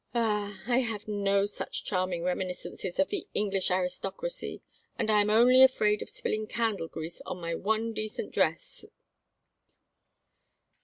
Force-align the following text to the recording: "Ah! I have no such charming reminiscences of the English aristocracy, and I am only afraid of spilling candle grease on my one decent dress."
"Ah! 0.15 0.59
I 0.65 0.79
have 0.79 1.07
no 1.07 1.45
such 1.45 1.85
charming 1.85 2.23
reminiscences 2.23 2.97
of 2.97 3.09
the 3.09 3.27
English 3.35 3.69
aristocracy, 3.69 4.63
and 4.97 5.11
I 5.11 5.21
am 5.21 5.29
only 5.29 5.61
afraid 5.61 6.01
of 6.01 6.09
spilling 6.09 6.47
candle 6.47 6.87
grease 6.87 7.21
on 7.23 7.39
my 7.39 7.53
one 7.53 7.93
decent 7.93 8.33
dress." 8.33 8.83